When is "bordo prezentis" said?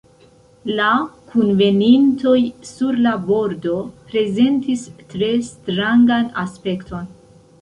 3.27-4.87